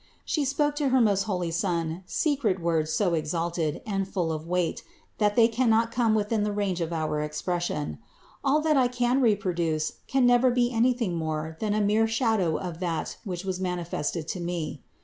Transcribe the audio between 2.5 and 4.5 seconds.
words so exalted and full of